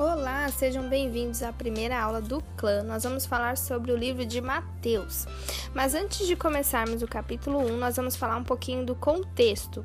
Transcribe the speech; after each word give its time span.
Olá, 0.00 0.48
sejam 0.48 0.88
bem-vindos 0.88 1.42
à 1.42 1.52
primeira 1.52 2.00
aula 2.00 2.22
do 2.22 2.40
clã. 2.56 2.82
Nós 2.82 3.04
vamos 3.04 3.26
falar 3.26 3.58
sobre 3.58 3.92
o 3.92 3.96
livro 3.98 4.24
de 4.24 4.40
Mateus. 4.40 5.26
Mas 5.74 5.94
antes 5.94 6.26
de 6.26 6.34
começarmos 6.34 7.02
o 7.02 7.06
capítulo 7.06 7.58
1, 7.58 7.76
nós 7.76 7.96
vamos 7.96 8.16
falar 8.16 8.38
um 8.38 8.42
pouquinho 8.42 8.86
do 8.86 8.94
contexto. 8.94 9.84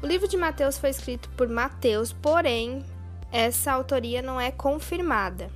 O 0.00 0.06
livro 0.06 0.28
de 0.28 0.36
Mateus 0.36 0.78
foi 0.78 0.90
escrito 0.90 1.28
por 1.30 1.48
Mateus, 1.48 2.12
porém, 2.12 2.84
essa 3.32 3.72
autoria 3.72 4.22
não 4.22 4.40
é 4.40 4.52
confirmada. 4.52 5.50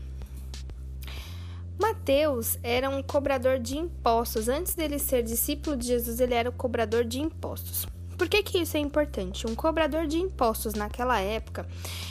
Mateus 1.79 2.59
era 2.65 2.91
um 2.91 3.01
cobrador 3.01 3.61
de 3.61 3.79
impostos. 3.79 4.49
Antes 4.49 4.75
dele 4.75 4.99
ser 4.99 5.23
discípulo 5.23 5.77
de 5.77 5.87
Jesus, 5.87 6.19
ele 6.19 6.35
era 6.35 6.51
o 6.51 6.53
cobrador 6.53 7.05
de 7.05 7.21
impostos. 7.21 7.87
Por 8.17 8.29
que, 8.29 8.43
que 8.43 8.59
isso 8.59 8.77
é 8.77 8.80
importante? 8.80 9.46
Um 9.46 9.55
cobrador 9.55 10.07
de 10.07 10.19
impostos 10.19 10.75
naquela 10.75 11.20
época, 11.20 11.66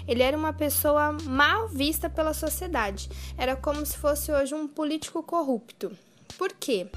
ele 0.07 0.21
era 0.21 0.37
uma 0.37 0.53
pessoa 0.53 1.11
mal 1.23 1.67
vista 1.67 2.09
pela 2.09 2.33
sociedade. 2.33 3.09
Era 3.37 3.55
como 3.55 3.85
se 3.85 3.97
fosse 3.97 4.31
hoje 4.31 4.53
um 4.53 4.67
político 4.67 5.23
corrupto. 5.23 5.91
Por 6.37 6.53
quê? 6.53 6.87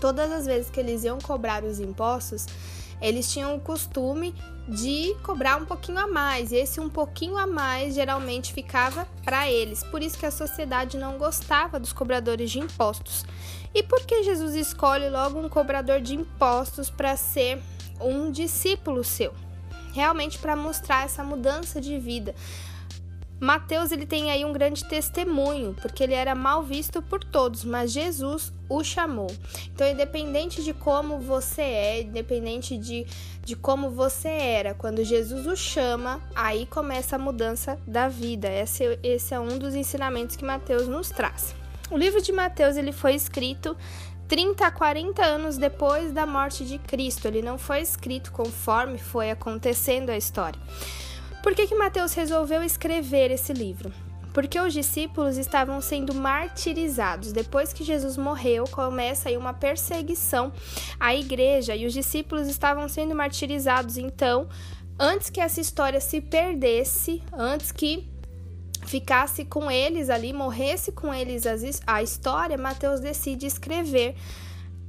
Todas 0.00 0.32
as 0.32 0.46
vezes 0.46 0.70
que 0.70 0.80
eles 0.80 1.04
iam 1.04 1.18
cobrar 1.18 1.62
os 1.64 1.78
impostos, 1.78 2.46
eles 3.00 3.30
tinham 3.30 3.54
o 3.54 3.60
costume 3.60 4.34
de 4.68 5.14
cobrar 5.22 5.56
um 5.56 5.64
pouquinho 5.64 5.98
a 5.98 6.06
mais, 6.06 6.52
e 6.52 6.56
esse 6.56 6.80
um 6.80 6.88
pouquinho 6.88 7.36
a 7.36 7.46
mais 7.46 7.94
geralmente 7.94 8.52
ficava 8.52 9.06
para 9.24 9.50
eles. 9.50 9.82
Por 9.84 10.02
isso 10.02 10.18
que 10.18 10.26
a 10.26 10.30
sociedade 10.30 10.96
não 10.96 11.18
gostava 11.18 11.80
dos 11.80 11.92
cobradores 11.92 12.50
de 12.50 12.60
impostos. 12.60 13.24
E 13.74 13.82
por 13.82 14.00
que 14.00 14.22
Jesus 14.22 14.54
escolhe 14.54 15.08
logo 15.10 15.38
um 15.38 15.48
cobrador 15.48 16.00
de 16.00 16.14
impostos 16.14 16.88
para 16.88 17.16
ser 17.16 17.60
um 18.00 18.30
discípulo 18.30 19.04
seu, 19.04 19.32
realmente 19.92 20.38
para 20.38 20.56
mostrar 20.56 21.04
essa 21.04 21.22
mudança 21.22 21.80
de 21.80 21.98
vida. 21.98 22.34
Mateus 23.40 23.90
ele 23.90 24.04
tem 24.04 24.30
aí 24.30 24.44
um 24.44 24.52
grande 24.52 24.84
testemunho, 24.84 25.74
porque 25.80 26.04
ele 26.04 26.12
era 26.12 26.34
mal 26.34 26.62
visto 26.62 27.00
por 27.00 27.24
todos, 27.24 27.64
mas 27.64 27.90
Jesus 27.90 28.52
o 28.68 28.84
chamou. 28.84 29.28
Então, 29.72 29.88
independente 29.88 30.62
de 30.62 30.74
como 30.74 31.18
você 31.18 31.62
é, 31.62 32.02
independente 32.02 32.76
de, 32.76 33.06
de 33.42 33.56
como 33.56 33.88
você 33.88 34.28
era, 34.28 34.74
quando 34.74 35.02
Jesus 35.02 35.46
o 35.46 35.56
chama, 35.56 36.20
aí 36.34 36.66
começa 36.66 37.16
a 37.16 37.18
mudança 37.18 37.78
da 37.86 38.08
vida. 38.08 38.46
Esse, 38.52 38.98
esse 39.02 39.32
é 39.32 39.40
um 39.40 39.58
dos 39.58 39.74
ensinamentos 39.74 40.36
que 40.36 40.44
Mateus 40.44 40.86
nos 40.86 41.08
traz. 41.08 41.54
O 41.90 41.96
livro 41.96 42.20
de 42.20 42.32
Mateus 42.32 42.76
ele 42.76 42.92
foi 42.92 43.14
escrito 43.14 43.74
30 44.30 44.64
a 44.64 44.70
40 44.70 45.26
anos 45.26 45.58
depois 45.58 46.12
da 46.12 46.24
morte 46.24 46.64
de 46.64 46.78
Cristo. 46.78 47.26
Ele 47.26 47.42
não 47.42 47.58
foi 47.58 47.80
escrito 47.80 48.30
conforme 48.30 48.96
foi 48.96 49.28
acontecendo 49.28 50.08
a 50.10 50.16
história. 50.16 50.60
Por 51.42 51.52
que, 51.52 51.66
que 51.66 51.74
Mateus 51.74 52.14
resolveu 52.14 52.62
escrever 52.62 53.32
esse 53.32 53.52
livro? 53.52 53.92
Porque 54.32 54.60
os 54.60 54.72
discípulos 54.72 55.36
estavam 55.36 55.80
sendo 55.80 56.14
martirizados. 56.14 57.32
Depois 57.32 57.72
que 57.72 57.82
Jesus 57.82 58.16
morreu, 58.16 58.66
começa 58.70 59.28
aí 59.28 59.36
uma 59.36 59.52
perseguição 59.52 60.52
à 61.00 61.12
igreja 61.12 61.74
e 61.74 61.84
os 61.84 61.92
discípulos 61.92 62.46
estavam 62.46 62.88
sendo 62.88 63.16
martirizados. 63.16 63.98
Então, 63.98 64.48
antes 64.96 65.28
que 65.28 65.40
essa 65.40 65.60
história 65.60 66.00
se 66.00 66.20
perdesse, 66.20 67.20
antes 67.32 67.72
que 67.72 68.08
ficasse 68.90 69.44
com 69.44 69.70
eles 69.70 70.10
ali, 70.10 70.32
morresse 70.32 70.90
com 70.90 71.14
eles 71.14 71.44
a 71.86 72.02
história, 72.02 72.58
Mateus 72.58 72.98
decide 72.98 73.46
escrever 73.46 74.16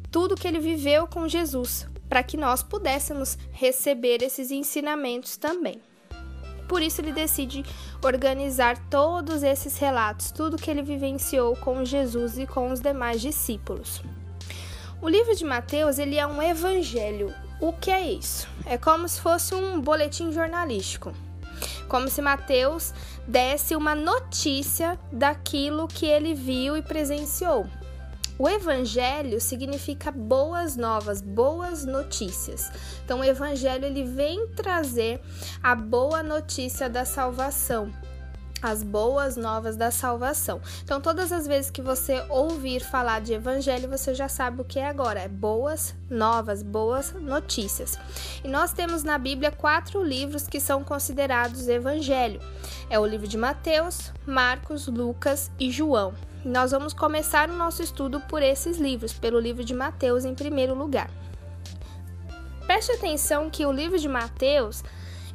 tudo 0.10 0.36
que 0.36 0.48
ele 0.48 0.60
viveu 0.60 1.06
com 1.06 1.28
Jesus, 1.28 1.88
para 2.10 2.24
que 2.24 2.36
nós 2.36 2.64
pudéssemos 2.64 3.38
receber 3.52 4.24
esses 4.24 4.50
ensinamentos 4.50 5.38
também. 5.38 5.80
Por 6.68 6.82
isso 6.82 7.00
ele 7.00 7.12
decide 7.12 7.64
organizar 8.04 8.76
todos 8.90 9.44
esses 9.44 9.78
relatos, 9.78 10.32
tudo 10.32 10.58
que 10.58 10.72
ele 10.72 10.82
vivenciou 10.82 11.56
com 11.56 11.86
Jesus 11.86 12.40
e 12.40 12.48
com 12.48 12.72
os 12.72 12.80
demais 12.80 13.22
discípulos. 13.22 14.02
O 15.00 15.08
livro 15.08 15.36
de 15.36 15.46
Mateus, 15.46 16.00
ele 16.00 16.18
é 16.18 16.26
um 16.26 16.42
evangelho. 16.42 17.32
O 17.60 17.72
que 17.72 17.92
é 17.92 18.12
isso? 18.12 18.48
É 18.66 18.80
como 18.80 19.08
se 19.08 19.22
fosse 19.22 19.54
um 19.54 19.80
boletim 19.80 20.32
jornalístico 20.32 21.14
como 21.92 22.08
se 22.08 22.22
Mateus 22.22 22.94
desse 23.28 23.76
uma 23.76 23.94
notícia 23.94 24.98
daquilo 25.12 25.90
que 25.90 26.06
ele 26.06 26.34
viu 26.34 26.78
e 26.78 26.82
presenciou. 26.82 27.68
O 28.40 28.48
evangelho 28.48 29.42
significa 29.42 30.10
boas 30.10 30.78
novas, 30.78 31.22
boas 31.22 31.86
notícias. 31.86 32.72
Então 33.04 33.20
o 33.20 33.26
evangelho 33.26 33.84
ele 33.84 34.06
vem 34.06 34.48
trazer 34.56 35.20
a 35.62 35.76
boa 35.76 36.24
notícia 36.24 36.90
da 36.90 37.04
salvação 37.04 37.92
as 38.62 38.84
boas 38.84 39.36
novas 39.36 39.76
da 39.76 39.90
salvação. 39.90 40.62
Então, 40.84 41.02
todas 41.02 41.32
as 41.32 41.48
vezes 41.48 41.72
que 41.72 41.82
você 41.82 42.24
ouvir 42.30 42.82
falar 42.82 43.22
de 43.22 43.34
evangelho, 43.34 43.90
você 43.90 44.14
já 44.14 44.30
sabe 44.30 44.62
o 44.62 44.66
que 44.66 44.80
é 44.80 44.88
agora: 44.88 45.20
é 45.20 45.28
boas 45.28 45.96
novas, 46.10 46.62
boas 46.62 47.14
notícias. 47.14 47.98
E 48.44 48.48
nós 48.48 48.72
temos 48.74 49.04
na 49.04 49.18
Bíblia 49.18 49.52
quatro 49.52 50.04
livros 50.04 50.48
que 50.48 50.60
são 50.60 50.84
considerados 50.84 51.68
evangelho: 51.68 52.42
é 52.90 53.00
o 53.00 53.06
livro 53.06 53.28
de 53.28 53.38
Mateus, 53.38 54.12
Marcos, 54.26 54.88
Lucas 54.88 55.52
e 55.60 55.72
João. 55.72 56.14
E 56.44 56.50
nós 56.50 56.72
vamos 56.72 56.94
começar 56.94 57.50
o 57.50 57.56
nosso 57.56 57.84
estudo 57.84 58.20
por 58.22 58.42
esses 58.42 58.78
livros, 58.78 59.14
pelo 59.14 59.40
livro 59.40 59.64
de 59.64 59.74
Mateus 59.74 60.26
em 60.26 60.34
primeiro 60.34 60.74
lugar. 60.74 61.10
Preste 62.66 62.92
atenção 62.94 63.50
que 63.50 63.66
o 63.66 63.72
livro 63.72 64.00
de 64.00 64.08
Mateus 64.08 64.84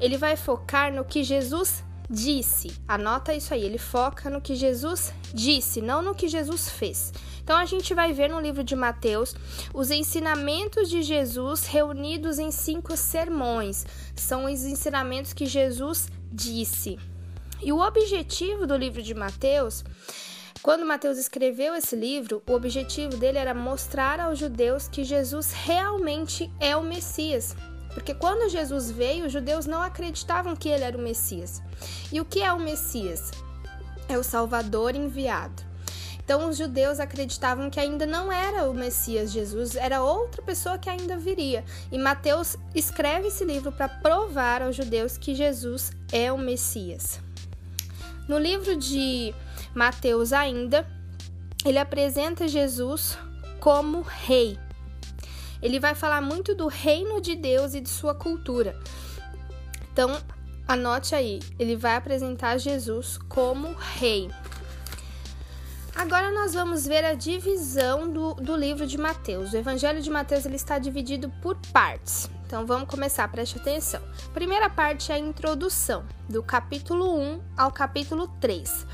ele 0.00 0.16
vai 0.16 0.36
focar 0.36 0.92
no 0.92 1.04
que 1.04 1.22
Jesus 1.22 1.82
disse. 2.08 2.72
Anota 2.86 3.34
isso 3.34 3.52
aí, 3.52 3.64
ele 3.64 3.78
foca 3.78 4.30
no 4.30 4.40
que 4.40 4.54
Jesus 4.54 5.12
disse, 5.32 5.80
não 5.80 6.02
no 6.02 6.14
que 6.14 6.28
Jesus 6.28 6.68
fez. 6.68 7.12
Então 7.42 7.56
a 7.56 7.64
gente 7.64 7.94
vai 7.94 8.12
ver 8.12 8.28
no 8.28 8.40
livro 8.40 8.64
de 8.64 8.74
Mateus 8.74 9.34
os 9.72 9.90
ensinamentos 9.90 10.88
de 10.88 11.02
Jesus 11.02 11.64
reunidos 11.66 12.38
em 12.38 12.50
cinco 12.50 12.96
sermões. 12.96 13.86
São 14.14 14.46
os 14.46 14.64
ensinamentos 14.64 15.32
que 15.32 15.46
Jesus 15.46 16.08
disse. 16.32 16.98
E 17.62 17.72
o 17.72 17.80
objetivo 17.80 18.66
do 18.66 18.76
livro 18.76 19.02
de 19.02 19.14
Mateus 19.14 19.84
quando 20.66 20.84
Mateus 20.84 21.16
escreveu 21.16 21.76
esse 21.76 21.94
livro, 21.94 22.42
o 22.44 22.52
objetivo 22.52 23.16
dele 23.16 23.38
era 23.38 23.54
mostrar 23.54 24.18
aos 24.18 24.36
judeus 24.36 24.88
que 24.88 25.04
Jesus 25.04 25.52
realmente 25.52 26.50
é 26.58 26.76
o 26.76 26.82
Messias, 26.82 27.54
porque 27.96 28.12
quando 28.12 28.50
Jesus 28.50 28.90
veio, 28.90 29.24
os 29.24 29.32
judeus 29.32 29.64
não 29.64 29.80
acreditavam 29.80 30.54
que 30.54 30.68
ele 30.68 30.84
era 30.84 30.98
o 30.98 31.00
Messias. 31.00 31.62
E 32.12 32.20
o 32.20 32.26
que 32.26 32.42
é 32.42 32.52
o 32.52 32.60
Messias? 32.60 33.30
É 34.06 34.18
o 34.18 34.22
Salvador 34.22 34.94
enviado. 34.94 35.62
Então 36.22 36.46
os 36.46 36.58
judeus 36.58 37.00
acreditavam 37.00 37.70
que 37.70 37.80
ainda 37.80 38.04
não 38.04 38.30
era 38.30 38.68
o 38.68 38.74
Messias 38.74 39.32
Jesus, 39.32 39.76
era 39.76 40.02
outra 40.02 40.42
pessoa 40.42 40.76
que 40.76 40.90
ainda 40.90 41.16
viria. 41.16 41.64
E 41.90 41.96
Mateus 41.96 42.58
escreve 42.74 43.28
esse 43.28 43.46
livro 43.46 43.72
para 43.72 43.88
provar 43.88 44.60
aos 44.60 44.76
judeus 44.76 45.16
que 45.16 45.34
Jesus 45.34 45.90
é 46.12 46.30
o 46.30 46.36
Messias. 46.36 47.18
No 48.28 48.38
livro 48.38 48.76
de 48.76 49.34
Mateus 49.74 50.34
ainda, 50.34 50.86
ele 51.64 51.78
apresenta 51.78 52.46
Jesus 52.46 53.16
como 53.58 54.02
rei 54.02 54.58
ele 55.60 55.80
vai 55.80 55.94
falar 55.94 56.20
muito 56.20 56.54
do 56.54 56.66
reino 56.66 57.20
de 57.20 57.34
Deus 57.34 57.74
e 57.74 57.80
de 57.80 57.88
sua 57.88 58.14
cultura. 58.14 58.78
Então, 59.92 60.20
anote 60.66 61.14
aí, 61.14 61.40
ele 61.58 61.76
vai 61.76 61.96
apresentar 61.96 62.58
Jesus 62.58 63.18
como 63.28 63.74
rei. 63.74 64.30
Agora 65.96 66.30
nós 66.30 66.52
vamos 66.52 66.86
ver 66.86 67.06
a 67.06 67.14
divisão 67.14 68.12
do, 68.12 68.34
do 68.34 68.54
livro 68.54 68.86
de 68.86 68.98
Mateus. 68.98 69.54
O 69.54 69.56
Evangelho 69.56 70.02
de 70.02 70.10
Mateus 70.10 70.44
ele 70.44 70.56
está 70.56 70.78
dividido 70.78 71.30
por 71.40 71.56
partes. 71.72 72.28
Então 72.46 72.66
vamos 72.66 72.88
começar, 72.88 73.26
preste 73.28 73.58
atenção. 73.58 74.02
Primeira 74.34 74.68
parte 74.68 75.10
é 75.10 75.14
a 75.14 75.18
introdução, 75.18 76.04
do 76.28 76.42
capítulo 76.42 77.18
1 77.18 77.40
ao 77.56 77.72
capítulo 77.72 78.28
3. 78.40 78.86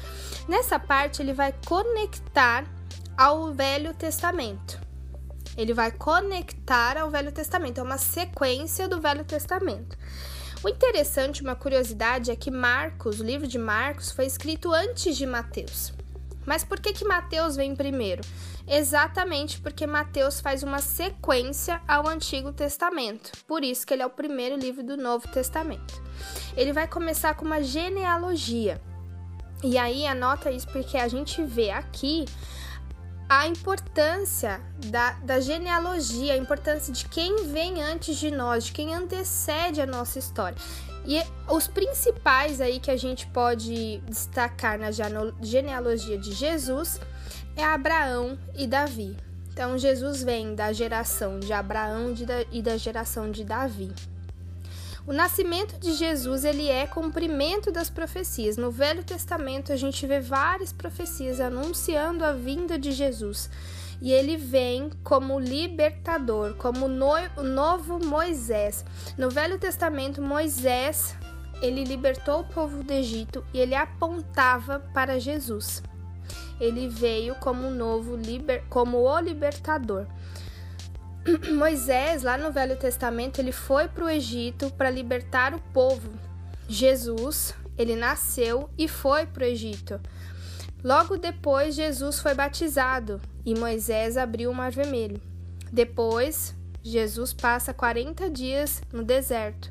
Nessa 0.49 0.79
parte 0.79 1.21
ele 1.21 1.33
vai 1.33 1.53
conectar 1.67 2.65
ao 3.17 3.53
Velho 3.53 3.93
Testamento. 3.95 4.82
Ele 5.57 5.75
vai 5.75 5.91
conectar 5.91 6.97
ao 6.97 7.11
Velho 7.11 7.33
Testamento, 7.33 7.79
é 7.79 7.83
uma 7.83 7.99
sequência 7.99 8.89
do 8.89 9.01
Velho 9.01 9.25
Testamento. 9.25 9.97
O 10.65 10.69
interessante, 10.69 11.43
uma 11.43 11.57
curiosidade, 11.57 12.31
é 12.31 12.37
que 12.37 12.51
Marcos, 12.51 13.21
o 13.21 13.25
livro 13.25 13.47
de 13.47 13.59
Marcos, 13.59 14.13
foi 14.13 14.27
escrito 14.27 14.73
antes 14.73 15.17
de 15.17 15.27
Mateus. 15.27 15.93
Mas 16.47 16.65
por 16.65 16.81
que, 16.81 16.93
que 16.93 17.05
Mateus 17.05 17.57
vem 17.57 17.75
primeiro? 17.75 18.23
Exatamente 18.67 19.61
porque 19.61 19.87
Mateus 19.87 20.41
faz 20.41 20.63
uma 20.63 20.79
sequência 20.79 21.81
ao 21.87 22.09
Antigo 22.09 22.53
Testamento. 22.53 23.33
Por 23.47 23.65
isso 23.65 23.87
que 23.87 23.93
ele 23.93 24.03
é 24.03 24.07
o 24.07 24.11
primeiro 24.11 24.57
livro 24.57 24.83
do 24.83 24.97
Novo 24.97 25.27
Testamento. 25.29 26.01
Ele 26.57 26.73
vai 26.73 26.87
começar 26.87 27.35
com 27.35 27.45
uma 27.45 27.63
genealogia. 27.63 28.81
E 29.65 29.79
aí 29.79 30.07
anota 30.07 30.51
isso 30.51 30.69
porque 30.69 30.97
a 30.97 31.09
gente 31.09 31.43
vê 31.43 31.71
aqui 31.71 32.25
a 33.39 33.47
importância 33.47 34.61
da, 34.89 35.13
da 35.13 35.41
genealogia, 35.41 36.35
a 36.35 36.37
importância 36.37 36.93
de 36.93 37.09
quem 37.09 37.47
vem 37.47 37.83
antes 37.83 38.19
de 38.19 38.31
nós, 38.31 38.65
de 38.65 38.73
quem 38.73 38.95
antecede 38.95 39.81
a 39.81 39.87
nossa 39.87 40.19
história. 40.19 40.59
E 41.07 41.19
os 41.49 41.67
principais 41.67 42.61
aí 42.61 42.79
que 42.79 42.91
a 42.91 42.97
gente 42.97 43.27
pode 43.29 44.03
destacar 44.07 44.79
na 44.79 44.91
genealogia 45.41 46.19
de 46.19 46.33
Jesus 46.33 47.01
é 47.57 47.65
Abraão 47.65 48.39
e 48.55 48.67
Davi. 48.67 49.17
Então, 49.51 49.79
Jesus 49.79 50.23
vem 50.23 50.55
da 50.55 50.71
geração 50.75 51.41
de 51.41 51.55
Abraão 51.55 52.15
e 52.51 52.61
da 52.61 52.77
geração 52.77 53.31
de 53.31 53.45
Davi. 53.45 53.95
O 55.05 55.13
nascimento 55.13 55.79
de 55.81 55.95
Jesus 55.95 56.45
ele 56.45 56.69
é 56.69 56.87
cumprimento 56.87 57.73
das 57.73 57.91
profecias. 57.91 58.57
No 58.57 58.71
Velho 58.71 59.03
Testamento 59.03 59.73
a 59.73 59.77
gente 59.77 60.07
vê 60.07 60.21
várias 60.21 60.73
profecias 60.73 61.41
anunciando 61.41 62.25
a 62.25 62.33
vinda 62.33 62.79
de 62.79 62.93
Jesus. 62.93 63.51
E 64.01 64.13
ele 64.13 64.37
vem 64.37 64.91
como 65.03 65.41
libertador, 65.41 66.55
como 66.55 66.87
o 66.87 67.43
novo 67.43 68.05
Moisés. 68.05 68.85
No 69.19 69.29
Velho 69.29 69.59
Testamento, 69.59 70.23
Moisés 70.23 71.17
ele 71.61 71.85
libertou 71.85 72.41
o 72.41 72.45
povo 72.45 72.83
do 72.83 72.93
Egito 72.93 73.45
e 73.55 73.59
ele 73.59 73.75
apontava 73.75 74.81
para 74.93 75.21
Jesus. 75.21 75.83
Ele 76.61 76.89
veio 76.89 77.35
como 77.37 77.71
novo 77.71 78.17
liber, 78.17 78.65
como 78.69 78.99
o 78.99 79.21
libertador. 79.21 80.07
Moisés, 81.55 82.23
lá 82.23 82.37
no 82.37 82.51
Velho 82.51 82.77
Testamento, 82.77 83.39
ele 83.39 83.53
foi 83.53 83.89
para 83.89 84.05
o 84.05 84.11
Egito 84.11 84.71
para 84.71 84.91
libertar 84.91 85.55
o 85.55 85.61
povo. 85.73 86.11
Jesus, 86.69 87.55
ele 87.79 87.95
nasceu 87.95 88.69
e 88.77 88.89
foi 88.89 89.27
para 89.27 89.45
o 89.45 89.47
Egito. 89.47 90.01
Logo 90.83 91.17
depois, 91.17 91.75
Jesus 91.75 92.19
foi 92.19 92.35
batizado 92.35 93.21
e 93.45 93.55
Moisés 93.55 94.17
abriu 94.17 94.51
o 94.51 94.55
Mar 94.55 94.73
Vermelho. 94.73 95.21
Depois, 95.71 96.55
Jesus 96.83 97.33
passa 97.33 97.73
40 97.73 98.29
dias 98.29 98.83
no 98.93 99.05
deserto 99.05 99.71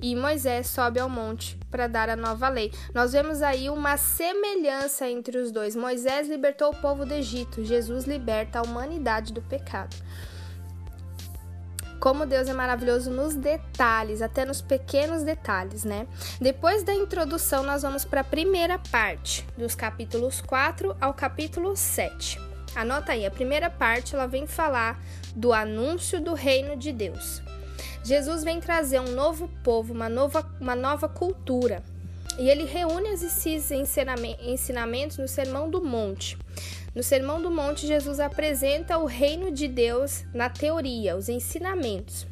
e 0.00 0.14
Moisés 0.14 0.68
sobe 0.68 1.00
ao 1.00 1.08
monte 1.08 1.58
para 1.70 1.86
dar 1.86 2.08
a 2.08 2.16
nova 2.16 2.48
lei. 2.48 2.72
Nós 2.92 3.12
vemos 3.12 3.42
aí 3.42 3.70
uma 3.70 3.96
semelhança 3.96 5.08
entre 5.08 5.38
os 5.38 5.52
dois. 5.52 5.76
Moisés 5.76 6.28
libertou 6.28 6.70
o 6.70 6.76
povo 6.76 7.04
do 7.04 7.14
Egito, 7.14 7.64
Jesus 7.64 8.04
liberta 8.04 8.58
a 8.58 8.62
humanidade 8.62 9.32
do 9.32 9.42
pecado. 9.42 9.96
Como 12.00 12.26
Deus 12.26 12.48
é 12.48 12.52
maravilhoso 12.52 13.10
nos 13.10 13.34
detalhes, 13.34 14.22
até 14.22 14.44
nos 14.44 14.60
pequenos 14.60 15.24
detalhes, 15.24 15.84
né? 15.84 16.06
Depois 16.40 16.84
da 16.84 16.94
introdução, 16.94 17.64
nós 17.64 17.82
vamos 17.82 18.04
para 18.04 18.20
a 18.20 18.24
primeira 18.24 18.78
parte, 18.78 19.44
dos 19.56 19.74
capítulos 19.74 20.40
4 20.40 20.96
ao 21.00 21.12
capítulo 21.12 21.76
7. 21.76 22.40
Anota 22.76 23.12
aí, 23.12 23.26
a 23.26 23.30
primeira 23.30 23.68
parte 23.68 24.14
ela 24.14 24.26
vem 24.26 24.46
falar 24.46 25.02
do 25.34 25.52
anúncio 25.52 26.20
do 26.20 26.34
reino 26.34 26.76
de 26.76 26.92
Deus. 26.92 27.42
Jesus 28.04 28.44
vem 28.44 28.60
trazer 28.60 29.00
um 29.00 29.12
novo 29.12 29.48
povo, 29.64 29.92
uma 29.92 30.08
nova, 30.08 30.46
uma 30.60 30.76
nova 30.76 31.08
cultura. 31.08 31.82
E 32.38 32.48
ele 32.48 32.64
reúne 32.64 33.08
esses 33.08 33.70
ensinamentos 33.72 35.18
no 35.18 35.26
Sermão 35.26 35.68
do 35.68 35.82
Monte. 35.82 36.38
No 36.98 37.04
Sermão 37.04 37.40
do 37.40 37.48
Monte, 37.48 37.86
Jesus 37.86 38.18
apresenta 38.18 38.98
o 38.98 39.06
reino 39.06 39.52
de 39.52 39.68
Deus 39.68 40.24
na 40.34 40.50
teoria, 40.50 41.16
os 41.16 41.28
ensinamentos. 41.28 42.26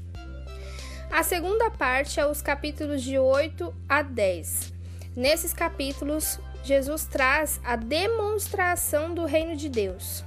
A 1.08 1.22
segunda 1.22 1.70
parte 1.70 2.18
é 2.18 2.26
os 2.26 2.42
capítulos 2.42 3.00
de 3.00 3.16
8 3.16 3.72
a 3.88 4.02
10. 4.02 4.72
Nesses 5.14 5.52
capítulos, 5.52 6.40
Jesus 6.64 7.04
traz 7.04 7.60
a 7.62 7.76
demonstração 7.76 9.14
do 9.14 9.24
reino 9.24 9.54
de 9.54 9.68
Deus. 9.68 10.24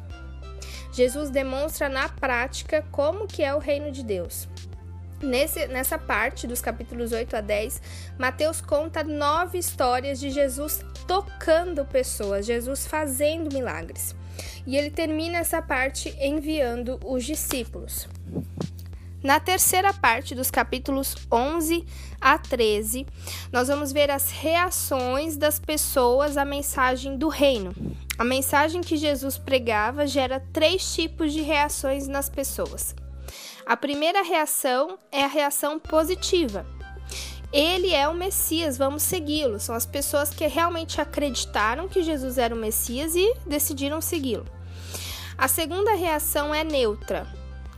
Jesus 0.94 1.30
demonstra 1.30 1.90
na 1.90 2.08
prática 2.08 2.82
como 2.94 3.28
que 3.28 3.44
é 3.44 3.54
o 3.54 3.60
reino 3.60 3.92
de 3.92 4.06
Deus. 4.06 4.48
Nesse, 5.22 5.68
nessa 5.68 5.98
parte 5.98 6.48
dos 6.48 6.62
capítulos 6.62 7.12
8 7.12 7.36
a 7.36 7.42
10, 7.42 7.82
Mateus 8.18 8.62
conta 8.62 9.04
nove 9.04 9.58
histórias 9.58 10.20
de 10.20 10.30
Jesus 10.30 10.84
tocando 11.06 11.86
pessoas, 11.86 12.46
Jesus 12.46 12.88
fazendo 12.88 13.54
milagres. 13.54 14.16
E 14.66 14.78
ele 14.78 14.90
termina 14.90 15.38
essa 15.38 15.62
parte 15.62 16.16
enviando 16.20 17.00
os 17.04 17.26
discípulos. 17.26 18.08
Na 19.22 19.38
terceira 19.38 19.94
parte 19.94 20.34
dos 20.34 20.50
capítulos 20.50 21.14
11 21.30 21.86
a 22.22 22.38
13, 22.38 23.06
nós 23.52 23.68
vamos 23.68 23.92
ver 23.92 24.10
as 24.10 24.32
reações 24.32 25.36
das 25.36 25.60
pessoas 25.60 26.38
à 26.38 26.46
mensagem 26.46 27.18
do 27.18 27.28
reino. 27.28 27.74
A 28.18 28.24
mensagem 28.24 28.80
que 28.80 28.96
Jesus 28.96 29.38
pregava 29.38 30.08
gera 30.08 30.42
três 30.54 30.94
tipos 30.94 31.34
de 31.34 31.42
reações 31.42 32.08
nas 32.08 32.30
pessoas. 32.30 32.96
A 33.66 33.78
primeira 33.78 34.22
reação 34.24 34.98
é 35.12 35.24
a 35.24 35.28
reação 35.28 35.80
positiva. 35.80 36.66
Ele 37.52 37.94
é 37.94 38.08
o 38.08 38.14
Messias, 38.14 38.78
vamos 38.78 39.02
segui-lo. 39.04 39.60
São 39.60 39.74
as 39.74 39.86
pessoas 39.86 40.30
que 40.30 40.46
realmente 40.48 41.02
acreditaram 41.02 41.88
que 41.88 42.04
Jesus 42.04 42.38
era 42.38 42.54
o 42.54 42.58
Messias 42.58 43.16
e 43.16 43.34
decidiram 43.46 44.02
segui-lo. 44.02 44.46
A 45.38 45.48
segunda 45.48 45.94
reação 45.96 46.54
é 46.54 46.64
neutra. 46.64 47.28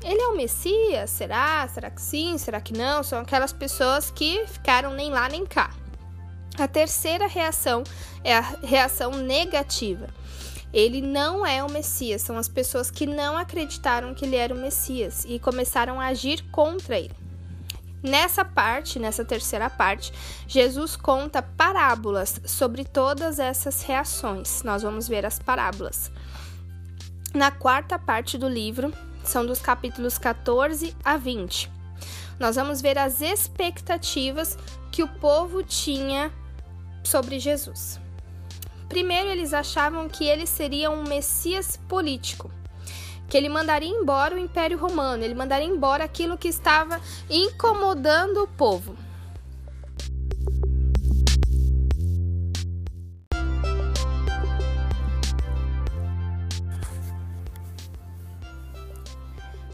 Ele 0.03 0.19
é 0.19 0.27
o 0.27 0.35
Messias? 0.35 1.09
Será? 1.11 1.67
Será 1.67 1.89
que 1.89 2.01
sim? 2.01 2.37
Será 2.37 2.59
que 2.59 2.73
não? 2.73 3.03
São 3.03 3.19
aquelas 3.19 3.53
pessoas 3.53 4.09
que 4.09 4.45
ficaram 4.47 4.93
nem 4.93 5.11
lá 5.11 5.29
nem 5.29 5.45
cá. 5.45 5.69
A 6.57 6.67
terceira 6.67 7.27
reação 7.27 7.83
é 8.23 8.35
a 8.35 8.41
reação 8.41 9.11
negativa. 9.11 10.07
Ele 10.73 11.01
não 11.01 11.45
é 11.45 11.63
o 11.63 11.69
Messias, 11.69 12.21
são 12.21 12.37
as 12.37 12.47
pessoas 12.47 12.89
que 12.89 13.05
não 13.05 13.37
acreditaram 13.37 14.13
que 14.13 14.25
ele 14.25 14.35
era 14.35 14.53
o 14.53 14.57
Messias 14.57 15.25
e 15.27 15.37
começaram 15.37 15.99
a 15.99 16.07
agir 16.07 16.43
contra 16.51 16.97
ele. 16.97 17.21
Nessa 18.03 18.43
parte, 18.43 18.97
nessa 18.97 19.23
terceira 19.23 19.69
parte, 19.69 20.11
Jesus 20.47 20.95
conta 20.95 21.41
parábolas 21.41 22.41
sobre 22.45 22.83
todas 22.83 23.37
essas 23.37 23.83
reações. 23.83 24.63
Nós 24.63 24.81
vamos 24.81 25.07
ver 25.07 25.23
as 25.25 25.37
parábolas. 25.37 26.11
Na 27.33 27.51
quarta 27.51 27.99
parte 27.99 28.37
do 28.37 28.49
livro, 28.49 28.91
são 29.23 29.45
dos 29.45 29.59
capítulos 29.59 30.17
14 30.17 30.95
a 31.03 31.15
20. 31.15 31.71
Nós 32.39 32.55
vamos 32.55 32.81
ver 32.81 32.97
as 32.97 33.21
expectativas 33.21 34.57
que 34.91 35.03
o 35.03 35.07
povo 35.07 35.61
tinha 35.63 36.31
sobre 37.03 37.39
Jesus. 37.39 37.99
Primeiro, 38.91 39.29
eles 39.29 39.53
achavam 39.53 40.09
que 40.09 40.25
ele 40.25 40.45
seria 40.45 40.91
um 40.91 41.03
Messias 41.03 41.79
político 41.87 42.51
que 43.29 43.37
ele 43.37 43.47
mandaria 43.47 43.87
embora 43.87 44.35
o 44.35 44.37
Império 44.37 44.77
Romano, 44.77 45.23
ele 45.23 45.33
mandaria 45.33 45.65
embora 45.65 46.03
aquilo 46.03 46.37
que 46.37 46.49
estava 46.49 46.99
incomodando 47.29 48.43
o 48.43 48.47
povo. 48.47 48.93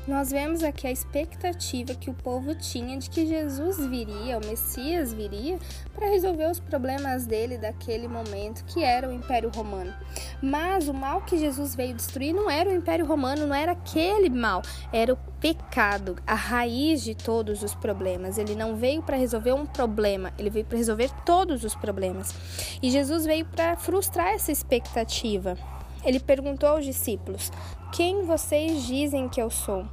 Nós 0.08 0.32
vemos 0.32 0.64
aqui 0.64 0.88
a 0.88 0.92
expectativa 0.92 1.94
que 1.94 2.10
o 2.10 2.14
povo 2.14 2.56
tinha 2.56 2.98
de 2.98 3.10
que 3.10 3.26
Jesus 3.26 3.78
viria, 3.88 4.38
o 4.38 4.46
Messias 4.46 5.12
viria, 5.12 5.60
para 5.94 6.08
resolver 6.08 6.50
os 6.50 6.62
problemas 6.62 7.26
dele 7.26 7.58
daquele 7.58 8.08
momento, 8.08 8.64
que 8.64 8.82
era 8.82 9.10
o 9.10 9.12
Império 9.12 9.52
Romano. 9.54 9.94
Mas 10.42 10.88
o 10.88 10.94
mal 10.94 11.24
que 11.24 11.38
Jesus 11.38 11.76
veio 11.76 11.94
destruir 11.94 12.34
não 12.34 12.50
era 12.50 12.70
o 12.70 12.74
Império 12.74 13.06
Romano, 13.06 13.46
não 13.46 13.54
era 13.54 13.74
aquele 13.74 14.30
mal, 14.30 14.62
era 14.94 15.12
o 15.12 15.18
pecado, 15.42 16.16
a 16.26 16.36
raiz 16.36 17.04
de 17.04 17.14
todos 17.14 17.62
os 17.62 17.76
problemas. 17.76 18.38
Ele 18.38 18.56
não 18.56 18.78
veio 18.78 19.04
para 19.04 19.18
resolver 19.18 19.52
um 19.52 19.66
problema, 19.66 20.32
ele 20.38 20.50
veio 20.50 20.66
para 20.66 20.78
resolver 20.78 21.12
todos 21.26 21.66
os 21.66 21.76
problemas. 21.76 22.34
E 22.82 22.90
Jesus 22.90 23.26
veio 23.26 23.44
para 23.44 23.76
frustrar 23.76 24.30
essa 24.30 24.54
expectativa. 24.54 25.58
Ele 26.04 26.20
perguntou 26.20 26.70
aos 26.70 26.86
discípulos: 26.86 27.51
Quem 27.92 28.24
vocês 28.24 28.86
dizem 28.86 29.27
que 29.27 29.42
eu 29.42 29.50
sou? 29.50 29.86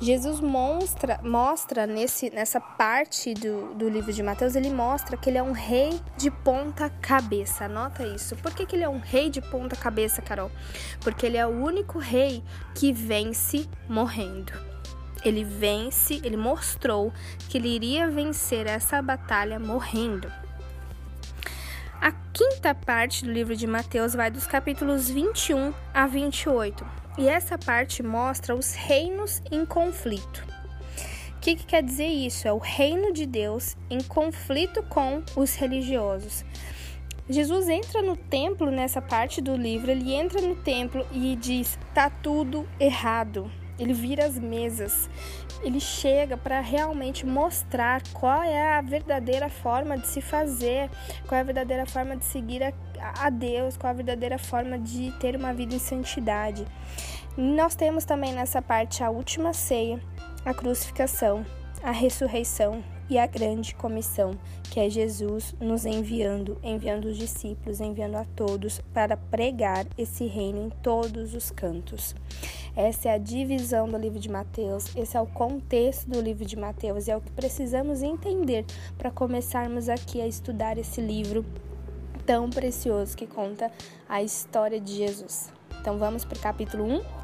Jesus 0.00 0.40
mostra, 0.40 1.20
mostra 1.22 1.86
nesse, 1.86 2.30
nessa 2.30 2.60
parte 2.60 3.32
do, 3.34 3.74
do 3.74 3.88
livro 3.88 4.12
de 4.12 4.22
Mateus, 4.22 4.56
ele 4.56 4.70
mostra 4.70 5.16
que 5.16 5.30
ele 5.30 5.38
é 5.38 5.42
um 5.42 5.52
rei 5.52 5.98
de 6.16 6.30
ponta 6.30 6.90
cabeça. 6.90 7.64
Anota 7.64 8.06
isso. 8.06 8.36
Por 8.36 8.52
que, 8.52 8.66
que 8.66 8.76
ele 8.76 8.84
é 8.84 8.88
um 8.88 8.98
rei 8.98 9.30
de 9.30 9.40
ponta 9.40 9.76
cabeça, 9.76 10.20
Carol? 10.20 10.50
Porque 11.00 11.26
ele 11.26 11.36
é 11.36 11.46
o 11.46 11.50
único 11.50 11.98
rei 11.98 12.42
que 12.74 12.92
vence 12.92 13.68
morrendo. 13.88 14.52
Ele 15.24 15.42
vence, 15.42 16.20
ele 16.22 16.36
mostrou 16.36 17.10
que 17.48 17.56
ele 17.56 17.68
iria 17.68 18.10
vencer 18.10 18.66
essa 18.66 19.00
batalha 19.00 19.58
morrendo. 19.58 20.30
A 22.04 22.12
quinta 22.34 22.74
parte 22.74 23.24
do 23.24 23.32
livro 23.32 23.56
de 23.56 23.66
Mateus 23.66 24.12
vai 24.12 24.30
dos 24.30 24.46
capítulos 24.46 25.08
21 25.08 25.72
a 25.94 26.06
28, 26.06 26.86
e 27.16 27.26
essa 27.26 27.56
parte 27.56 28.02
mostra 28.02 28.54
os 28.54 28.74
reinos 28.74 29.40
em 29.50 29.64
conflito. 29.64 30.46
O 31.30 31.40
que, 31.40 31.56
que 31.56 31.64
quer 31.64 31.82
dizer 31.82 32.08
isso? 32.08 32.46
É 32.46 32.52
o 32.52 32.58
reino 32.58 33.10
de 33.10 33.24
Deus 33.24 33.74
em 33.88 34.02
conflito 34.02 34.82
com 34.82 35.22
os 35.34 35.54
religiosos. 35.54 36.44
Jesus 37.26 37.70
entra 37.70 38.02
no 38.02 38.18
templo 38.18 38.70
nessa 38.70 39.00
parte 39.00 39.40
do 39.40 39.56
livro, 39.56 39.90
ele 39.90 40.12
entra 40.12 40.42
no 40.42 40.56
templo 40.56 41.06
e 41.10 41.34
diz: 41.36 41.78
tá 41.94 42.10
tudo 42.10 42.68
errado. 42.78 43.50
ele 43.78 43.94
vira 43.94 44.26
as 44.26 44.38
mesas, 44.38 45.08
ele 45.64 45.80
chega 45.80 46.36
para 46.36 46.60
realmente 46.60 47.24
mostrar 47.24 48.02
qual 48.12 48.42
é 48.42 48.76
a 48.76 48.80
verdadeira 48.80 49.48
forma 49.48 49.96
de 49.96 50.06
se 50.06 50.20
fazer, 50.20 50.90
qual 51.26 51.38
é 51.38 51.40
a 51.40 51.44
verdadeira 51.44 51.86
forma 51.86 52.16
de 52.16 52.24
seguir 52.24 52.62
a, 52.62 52.72
a 53.18 53.30
Deus, 53.30 53.76
qual 53.76 53.88
é 53.88 53.92
a 53.92 53.96
verdadeira 53.96 54.38
forma 54.38 54.78
de 54.78 55.10
ter 55.18 55.34
uma 55.34 55.54
vida 55.54 55.74
em 55.74 55.78
santidade. 55.78 56.66
nós 57.36 57.74
temos 57.74 58.04
também 58.04 58.32
nessa 58.32 58.60
parte 58.60 59.02
a 59.02 59.10
última 59.10 59.52
ceia, 59.52 59.98
a 60.44 60.52
crucificação, 60.52 61.44
a 61.82 61.90
ressurreição 61.90 62.84
e 63.08 63.18
a 63.18 63.26
grande 63.26 63.74
comissão, 63.74 64.32
que 64.70 64.80
é 64.80 64.88
Jesus 64.88 65.54
nos 65.60 65.84
enviando, 65.84 66.58
enviando 66.62 67.06
os 67.06 67.16
discípulos, 67.16 67.80
enviando 67.80 68.16
a 68.16 68.24
todos 68.36 68.80
para 68.92 69.16
pregar 69.16 69.86
esse 69.96 70.26
reino 70.26 70.66
em 70.66 70.70
todos 70.70 71.34
os 71.34 71.50
cantos. 71.50 72.14
Essa 72.76 73.10
é 73.10 73.14
a 73.14 73.18
divisão 73.18 73.88
do 73.88 73.96
livro 73.96 74.18
de 74.18 74.28
Mateus, 74.28 74.94
esse 74.96 75.16
é 75.16 75.20
o 75.20 75.26
contexto 75.26 76.08
do 76.08 76.20
livro 76.20 76.44
de 76.44 76.56
Mateus 76.56 77.06
e 77.06 77.10
é 77.10 77.16
o 77.16 77.20
que 77.20 77.30
precisamos 77.30 78.02
entender 78.02 78.64
para 78.98 79.10
começarmos 79.10 79.88
aqui 79.88 80.20
a 80.20 80.26
estudar 80.26 80.76
esse 80.78 81.00
livro 81.00 81.44
tão 82.26 82.50
precioso 82.50 83.16
que 83.16 83.26
conta 83.26 83.70
a 84.08 84.22
história 84.22 84.80
de 84.80 84.94
Jesus. 84.94 85.52
Então 85.80 85.98
vamos 85.98 86.24
para 86.24 86.38
o 86.38 86.40
capítulo 86.40 86.84
1? 86.84 87.23